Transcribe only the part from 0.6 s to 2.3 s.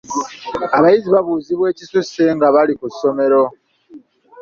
Abayizi babuuzibwa ekisusse